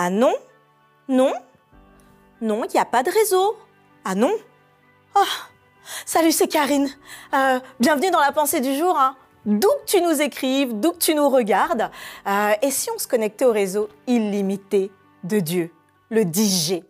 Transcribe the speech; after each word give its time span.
Ah 0.00 0.10
non 0.10 0.32
Non 1.08 1.32
Non, 2.40 2.62
il 2.62 2.72
n'y 2.72 2.78
a 2.78 2.84
pas 2.84 3.02
de 3.02 3.10
réseau. 3.10 3.56
Ah 4.04 4.14
non 4.14 4.30
Oh 5.16 5.24
Salut, 6.06 6.30
c'est 6.30 6.46
Karine. 6.46 6.88
Euh, 7.34 7.58
bienvenue 7.80 8.12
dans 8.12 8.20
la 8.20 8.30
pensée 8.30 8.60
du 8.60 8.76
jour. 8.76 8.96
Hein. 8.96 9.16
D'où 9.44 9.66
que 9.66 9.86
tu 9.86 10.00
nous 10.00 10.22
écrives, 10.22 10.78
d'où 10.78 10.92
que 10.92 10.98
tu 10.98 11.16
nous 11.16 11.28
regardes. 11.28 11.90
Euh, 12.28 12.52
et 12.62 12.70
si 12.70 12.90
on 12.94 12.98
se 12.98 13.08
connectait 13.08 13.44
au 13.44 13.50
réseau 13.50 13.88
illimité 14.06 14.92
de 15.24 15.40
Dieu, 15.40 15.72
le 16.10 16.22
10G 16.22 16.84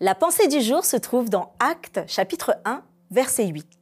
La 0.00 0.16
pensée 0.16 0.48
du 0.48 0.60
jour 0.60 0.84
se 0.84 0.96
trouve 0.96 1.30
dans 1.30 1.54
Actes 1.60 2.00
chapitre 2.08 2.56
1, 2.64 2.82
verset 3.12 3.46
8. 3.46 3.75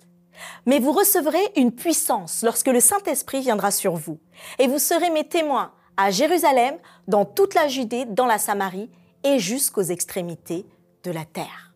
Mais 0.67 0.79
vous 0.79 0.93
recevrez 0.93 1.53
une 1.57 1.73
puissance 1.73 2.43
lorsque 2.43 2.69
le 2.69 2.81
Saint-Esprit 2.81 3.41
viendra 3.41 3.71
sur 3.71 3.95
vous, 3.95 4.19
et 4.59 4.67
vous 4.67 4.79
serez 4.79 5.11
mes 5.11 5.29
témoins 5.29 5.73
à 5.97 6.11
Jérusalem, 6.11 6.77
dans 7.07 7.25
toute 7.25 7.55
la 7.55 7.69
Judée, 7.69 8.05
dans 8.05 8.27
la 8.27 8.39
Samarie 8.39 8.91
et 9.23 9.39
jusqu'aux 9.39 9.83
extrémités 9.83 10.67
de 11.05 11.11
la 11.11 11.25
terre. 11.25 11.73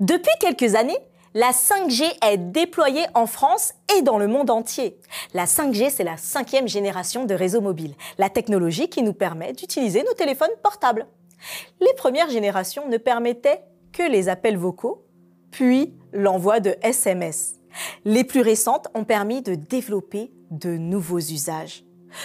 Depuis 0.00 0.32
quelques 0.40 0.74
années, 0.74 0.98
la 1.34 1.50
5G 1.50 2.04
est 2.24 2.38
déployée 2.38 3.04
en 3.14 3.26
France 3.26 3.74
et 3.94 4.02
dans 4.02 4.18
le 4.18 4.26
monde 4.26 4.48
entier. 4.48 4.98
La 5.34 5.44
5G, 5.44 5.90
c'est 5.90 6.04
la 6.04 6.16
cinquième 6.16 6.66
génération 6.66 7.26
de 7.26 7.34
réseaux 7.34 7.60
mobiles, 7.60 7.94
la 8.16 8.30
technologie 8.30 8.88
qui 8.88 9.02
nous 9.02 9.12
permet 9.12 9.52
d'utiliser 9.52 10.02
nos 10.02 10.14
téléphones 10.14 10.48
portables. 10.62 11.06
Les 11.80 11.92
premières 11.94 12.30
générations 12.30 12.88
ne 12.88 12.96
permettaient 12.96 13.60
que 13.92 14.02
les 14.02 14.28
appels 14.30 14.56
vocaux, 14.56 15.04
puis 15.50 15.94
l'envoi 16.12 16.60
de 16.60 16.76
SMS. 16.82 17.56
Les 18.04 18.24
plus 18.24 18.40
récentes 18.40 18.88
ont 18.94 19.04
permis 19.04 19.42
de 19.42 19.54
développer 19.54 20.30
de 20.50 20.76
nouveaux 20.76 21.18
usages. 21.18 21.84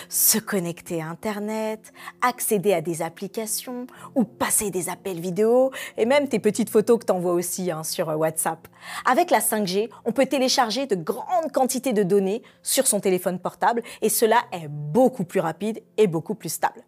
Se 0.10 0.38
connecter 0.38 1.02
à 1.02 1.08
Internet, 1.08 1.92
accéder 2.22 2.72
à 2.72 2.82
des 2.82 3.02
applications 3.02 3.88
ou 4.16 4.24
passer 4.24 4.70
des 4.70 4.90
appels 4.90 5.20
vidéo 5.20 5.72
et 5.98 6.06
même 6.06 6.30
tes 6.30 6.40
petites 6.40 6.70
photos 6.70 7.00
que 7.00 7.06
tu 7.06 7.12
envoies 7.12 7.34
aussi 7.34 7.72
hein, 7.72 7.84
sur 7.84 8.08
WhatsApp. 8.08 8.68
Avec 9.06 9.32
la 9.32 9.40
5G, 9.40 9.90
on 10.06 10.12
peut 10.12 10.28
télécharger 10.28 10.86
de 10.86 10.96
grandes 10.96 11.52
quantités 11.52 11.94
de 11.94 12.04
données 12.04 12.42
sur 12.64 12.88
son 12.88 13.00
téléphone 13.00 13.40
portable 13.40 13.84
et 14.02 14.10
cela 14.10 14.44
est 14.54 14.70
beaucoup 14.70 15.26
plus 15.26 15.40
rapide 15.40 15.82
et 15.98 16.08
beaucoup 16.08 16.36
plus 16.36 16.50
stable. 16.50 16.84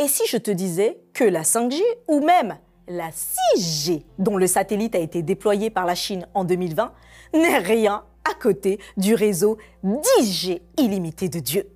Et 0.00 0.08
si 0.08 0.22
je 0.28 0.36
te 0.36 0.50
disais 0.50 1.00
que 1.12 1.24
la 1.24 1.42
5G 1.42 1.80
ou 2.08 2.20
même 2.20 2.56
la 2.88 3.10
6G, 3.10 4.04
dont 4.18 4.36
le 4.36 4.46
satellite 4.46 4.94
a 4.94 4.98
été 4.98 5.22
déployé 5.22 5.70
par 5.70 5.86
la 5.86 5.94
Chine 5.94 6.26
en 6.34 6.44
2020, 6.44 6.92
n'est 7.32 7.58
rien 7.58 8.04
à 8.28 8.34
côté 8.34 8.78
du 8.96 9.14
réseau 9.14 9.58
10G 9.84 10.60
illimité 10.76 11.28
de 11.28 11.40
Dieu. 11.40 11.68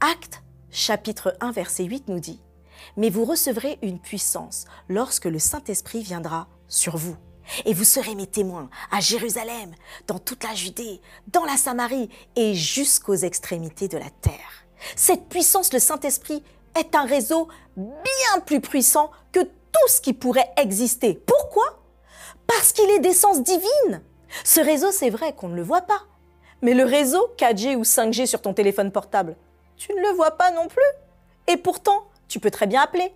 Acte 0.00 0.42
chapitre 0.70 1.36
1 1.40 1.52
verset 1.52 1.84
8 1.84 2.08
nous 2.08 2.20
dit 2.20 2.40
Mais 2.96 3.10
vous 3.10 3.24
recevrez 3.24 3.78
une 3.82 3.98
puissance 3.98 4.66
lorsque 4.88 5.24
le 5.24 5.38
Saint-Esprit 5.38 6.02
viendra 6.02 6.48
sur 6.68 6.96
vous. 6.96 7.16
Et 7.64 7.74
vous 7.74 7.84
serez 7.84 8.14
mes 8.14 8.26
témoins 8.26 8.68
à 8.90 9.00
Jérusalem, 9.00 9.72
dans 10.08 10.18
toute 10.18 10.42
la 10.42 10.54
Judée, 10.54 11.00
dans 11.28 11.44
la 11.44 11.56
Samarie 11.56 12.10
et 12.34 12.54
jusqu'aux 12.54 13.14
extrémités 13.14 13.88
de 13.88 13.98
la 13.98 14.10
terre. 14.10 14.66
Cette 14.96 15.28
puissance, 15.28 15.72
le 15.72 15.78
Saint-Esprit, 15.78 16.42
est 16.78 16.94
un 16.94 17.04
réseau 17.04 17.48
bien 17.76 18.40
plus 18.44 18.60
puissant 18.60 19.10
que 19.32 19.40
tout 19.42 19.88
ce 19.88 20.00
qui 20.00 20.12
pourrait 20.12 20.50
exister. 20.56 21.14
Pourquoi? 21.14 21.82
Parce 22.46 22.72
qu'il 22.72 22.90
est 22.90 23.00
d'essence 23.00 23.42
divine. 23.42 24.02
Ce 24.44 24.60
réseau, 24.60 24.90
c'est 24.90 25.10
vrai 25.10 25.34
qu'on 25.34 25.48
ne 25.48 25.56
le 25.56 25.62
voit 25.62 25.82
pas. 25.82 26.02
Mais 26.62 26.74
le 26.74 26.84
réseau 26.84 27.28
4G 27.38 27.76
ou 27.76 27.82
5G 27.82 28.26
sur 28.26 28.42
ton 28.42 28.54
téléphone 28.54 28.90
portable, 28.90 29.36
tu 29.76 29.92
ne 29.92 30.00
le 30.00 30.14
vois 30.14 30.32
pas 30.32 30.50
non 30.50 30.68
plus. 30.68 30.82
Et 31.48 31.56
pourtant, 31.56 32.08
tu 32.28 32.40
peux 32.40 32.50
très 32.50 32.66
bien 32.66 32.82
appeler. 32.82 33.14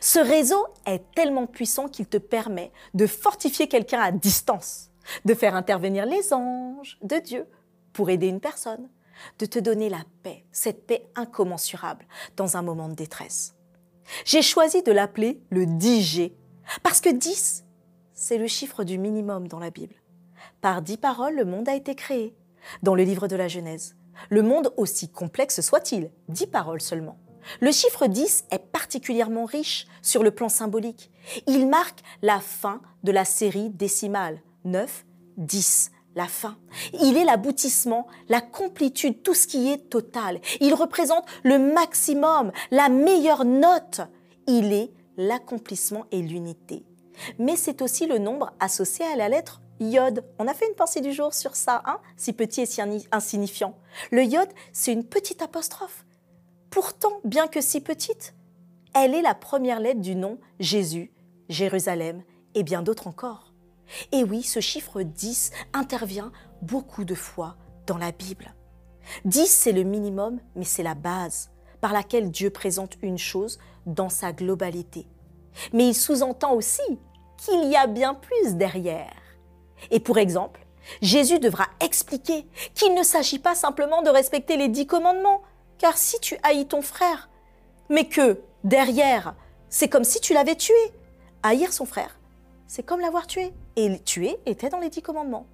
Ce 0.00 0.18
réseau 0.18 0.66
est 0.86 1.02
tellement 1.14 1.46
puissant 1.46 1.88
qu'il 1.88 2.06
te 2.06 2.18
permet 2.18 2.70
de 2.94 3.06
fortifier 3.06 3.66
quelqu'un 3.66 4.00
à 4.00 4.12
distance, 4.12 4.90
de 5.24 5.34
faire 5.34 5.54
intervenir 5.54 6.04
les 6.04 6.32
anges 6.32 6.98
de 7.02 7.16
Dieu 7.16 7.46
pour 7.92 8.10
aider 8.10 8.28
une 8.28 8.40
personne, 8.40 8.88
de 9.38 9.46
te 9.46 9.58
donner 9.58 9.88
la 9.88 10.02
paix, 10.22 10.44
cette 10.52 10.86
paix 10.86 11.06
incommensurable 11.16 12.06
dans 12.36 12.56
un 12.56 12.62
moment 12.62 12.88
de 12.88 12.94
détresse. 12.94 13.54
J'ai 14.24 14.42
choisi 14.42 14.82
de 14.82 14.92
l'appeler 14.92 15.40
le 15.50 15.64
10G, 15.64 16.32
parce 16.82 17.00
que 17.00 17.10
10, 17.10 17.64
c'est 18.12 18.38
le 18.38 18.46
chiffre 18.46 18.84
du 18.84 18.98
minimum 18.98 19.48
dans 19.48 19.58
la 19.58 19.70
Bible. 19.70 19.94
Par 20.60 20.82
dix 20.82 20.96
paroles, 20.96 21.36
le 21.36 21.44
monde 21.44 21.68
a 21.68 21.74
été 21.74 21.94
créé. 21.94 22.34
Dans 22.82 22.94
le 22.94 23.04
livre 23.04 23.28
de 23.28 23.36
la 23.36 23.48
Genèse, 23.48 23.96
le 24.28 24.42
monde 24.42 24.72
aussi 24.76 25.08
complexe 25.08 25.60
soit-il, 25.60 26.10
dix 26.28 26.46
paroles 26.46 26.80
seulement. 26.80 27.18
Le 27.60 27.72
chiffre 27.72 28.06
10 28.06 28.44
est 28.50 28.58
particulièrement 28.58 29.44
riche 29.44 29.86
sur 30.02 30.22
le 30.22 30.30
plan 30.30 30.48
symbolique. 30.48 31.10
Il 31.46 31.68
marque 31.68 32.00
la 32.22 32.38
fin 32.38 32.80
de 33.02 33.12
la 33.12 33.24
série 33.24 33.70
décimale. 33.70 34.40
9, 34.64 35.06
10, 35.38 35.90
la 36.16 36.26
fin. 36.26 36.58
Il 37.00 37.16
est 37.16 37.24
l'aboutissement, 37.24 38.06
la 38.28 38.40
complétude, 38.40 39.22
tout 39.22 39.34
ce 39.34 39.46
qui 39.46 39.70
est 39.70 39.88
total. 39.88 40.40
Il 40.60 40.74
représente 40.74 41.24
le 41.42 41.58
maximum, 41.58 42.52
la 42.70 42.88
meilleure 42.88 43.44
note. 43.44 44.02
Il 44.46 44.72
est 44.72 44.92
l'accomplissement 45.16 46.04
et 46.10 46.22
l'unité. 46.22 46.84
Mais 47.38 47.56
c'est 47.56 47.82
aussi 47.82 48.06
le 48.06 48.18
nombre 48.18 48.52
associé 48.60 49.04
à 49.06 49.16
la 49.16 49.28
lettre 49.28 49.60
Iode. 49.80 50.24
On 50.38 50.46
a 50.46 50.54
fait 50.54 50.68
une 50.68 50.74
pensée 50.74 51.00
du 51.00 51.12
jour 51.12 51.32
sur 51.32 51.56
ça, 51.56 51.82
hein 51.86 51.98
si 52.16 52.32
petit 52.32 52.60
et 52.60 52.66
si 52.66 52.80
insignifiant. 53.10 53.74
Le 54.10 54.24
iode, 54.24 54.50
c'est 54.72 54.92
une 54.92 55.04
petite 55.04 55.42
apostrophe. 55.42 56.04
Pourtant, 56.68 57.20
bien 57.24 57.48
que 57.48 57.60
si 57.60 57.80
petite, 57.80 58.34
elle 58.94 59.14
est 59.14 59.22
la 59.22 59.34
première 59.34 59.80
lettre 59.80 60.00
du 60.00 60.14
nom 60.14 60.38
Jésus, 60.60 61.10
Jérusalem 61.48 62.22
et 62.54 62.62
bien 62.62 62.82
d'autres 62.82 63.06
encore. 63.06 63.52
Et 64.12 64.22
oui, 64.22 64.42
ce 64.42 64.60
chiffre 64.60 65.02
10 65.02 65.50
intervient 65.72 66.30
beaucoup 66.62 67.04
de 67.04 67.14
fois 67.14 67.56
dans 67.86 67.98
la 67.98 68.12
Bible. 68.12 68.54
10, 69.24 69.46
c'est 69.48 69.72
le 69.72 69.82
minimum, 69.82 70.40
mais 70.54 70.64
c'est 70.64 70.82
la 70.82 70.94
base 70.94 71.50
par 71.80 71.92
laquelle 71.92 72.30
Dieu 72.30 72.50
présente 72.50 72.96
une 73.02 73.18
chose 73.18 73.58
dans 73.86 74.10
sa 74.10 74.32
globalité. 74.32 75.06
Mais 75.72 75.88
il 75.88 75.94
sous-entend 75.94 76.52
aussi 76.52 76.82
qu'il 77.38 77.68
y 77.70 77.76
a 77.76 77.86
bien 77.86 78.14
plus 78.14 78.54
derrière. 78.54 79.19
Et 79.90 80.00
pour 80.00 80.18
exemple, 80.18 80.60
Jésus 81.02 81.38
devra 81.38 81.66
expliquer 81.80 82.46
qu'il 82.74 82.94
ne 82.94 83.02
s'agit 83.02 83.38
pas 83.38 83.54
simplement 83.54 84.02
de 84.02 84.10
respecter 84.10 84.56
les 84.56 84.68
dix 84.68 84.86
commandements, 84.86 85.42
car 85.78 85.96
si 85.96 86.18
tu 86.20 86.36
haïs 86.42 86.66
ton 86.66 86.82
frère, 86.82 87.28
mais 87.88 88.08
que 88.08 88.40
derrière, 88.64 89.34
c'est 89.68 89.88
comme 89.88 90.04
si 90.04 90.20
tu 90.20 90.34
l'avais 90.34 90.56
tué. 90.56 90.74
Haïr 91.42 91.72
son 91.72 91.86
frère, 91.86 92.18
c'est 92.66 92.82
comme 92.82 93.00
l'avoir 93.00 93.26
tué. 93.26 93.52
Et 93.76 93.98
tuer 94.00 94.36
était 94.46 94.68
dans 94.68 94.80
les 94.80 94.90
dix 94.90 95.00
commandements. 95.00 95.46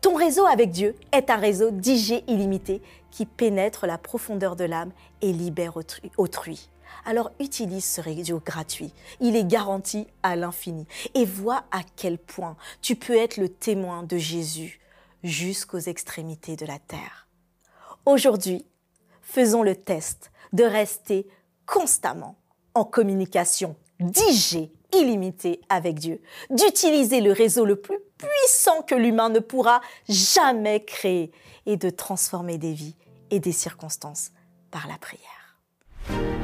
Ton 0.00 0.14
réseau 0.14 0.44
avec 0.44 0.70
Dieu 0.70 0.94
est 1.12 1.30
un 1.30 1.36
réseau 1.36 1.70
d'IG 1.70 2.24
illimité 2.26 2.82
qui 3.10 3.24
pénètre 3.24 3.86
la 3.86 3.96
profondeur 3.96 4.56
de 4.56 4.64
l'âme 4.64 4.92
et 5.22 5.32
libère 5.32 5.78
autrui 6.18 6.68
alors 7.04 7.30
utilise 7.40 7.84
ce 7.84 8.00
réseau 8.00 8.40
gratuit. 8.44 8.92
Il 9.20 9.36
est 9.36 9.44
garanti 9.44 10.06
à 10.22 10.36
l'infini. 10.36 10.86
Et 11.14 11.24
vois 11.24 11.64
à 11.70 11.80
quel 11.96 12.18
point 12.18 12.56
tu 12.82 12.96
peux 12.96 13.16
être 13.16 13.36
le 13.36 13.48
témoin 13.48 14.02
de 14.02 14.16
Jésus 14.16 14.80
jusqu'aux 15.22 15.78
extrémités 15.78 16.56
de 16.56 16.66
la 16.66 16.78
terre. 16.78 17.28
Aujourd'hui, 18.06 18.64
faisons 19.22 19.62
le 19.62 19.76
test 19.76 20.30
de 20.52 20.64
rester 20.64 21.26
constamment 21.66 22.36
en 22.74 22.84
communication 22.84 23.76
10G 24.00 24.70
illimitée 24.92 25.60
avec 25.68 25.98
Dieu, 25.98 26.20
d'utiliser 26.50 27.20
le 27.20 27.32
réseau 27.32 27.64
le 27.64 27.76
plus 27.76 27.98
puissant 28.18 28.82
que 28.82 28.94
l'humain 28.94 29.28
ne 29.28 29.38
pourra 29.38 29.80
jamais 30.08 30.84
créer 30.84 31.30
et 31.66 31.76
de 31.76 31.90
transformer 31.90 32.58
des 32.58 32.72
vies 32.72 32.96
et 33.30 33.40
des 33.40 33.52
circonstances 33.52 34.32
par 34.70 34.88
la 34.88 34.98
prière. 34.98 36.39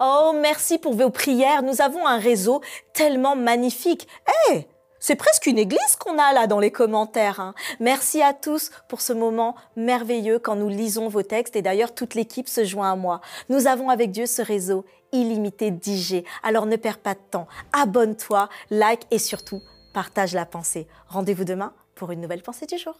Oh, 0.00 0.32
merci 0.32 0.78
pour 0.78 0.94
vos 0.94 1.10
prières. 1.10 1.64
Nous 1.64 1.82
avons 1.82 2.06
un 2.06 2.18
réseau 2.18 2.60
tellement 2.92 3.34
magnifique. 3.34 4.06
Eh, 4.48 4.66
c'est 5.00 5.16
presque 5.16 5.46
une 5.46 5.58
église 5.58 5.96
qu'on 5.98 6.18
a 6.18 6.32
là 6.32 6.46
dans 6.46 6.60
les 6.60 6.70
commentaires. 6.70 7.40
Hein. 7.40 7.54
Merci 7.80 8.22
à 8.22 8.32
tous 8.32 8.70
pour 8.88 9.00
ce 9.00 9.12
moment 9.12 9.56
merveilleux 9.74 10.38
quand 10.38 10.54
nous 10.54 10.68
lisons 10.68 11.08
vos 11.08 11.24
textes 11.24 11.56
et 11.56 11.62
d'ailleurs 11.62 11.94
toute 11.94 12.14
l'équipe 12.14 12.48
se 12.48 12.64
joint 12.64 12.92
à 12.92 12.96
moi. 12.96 13.20
Nous 13.48 13.66
avons 13.66 13.90
avec 13.90 14.12
Dieu 14.12 14.26
ce 14.26 14.40
réseau 14.40 14.84
illimité 15.10 15.72
d'IG. 15.72 16.24
Alors 16.44 16.66
ne 16.66 16.76
perds 16.76 16.98
pas 16.98 17.14
de 17.14 17.20
temps. 17.30 17.48
Abonne-toi, 17.72 18.48
like 18.70 19.02
et 19.10 19.18
surtout 19.18 19.62
partage 19.94 20.32
la 20.32 20.46
pensée. 20.46 20.86
Rendez-vous 21.08 21.44
demain 21.44 21.72
pour 21.96 22.12
une 22.12 22.20
nouvelle 22.20 22.42
pensée 22.42 22.66
du 22.66 22.78
jour. 22.78 22.94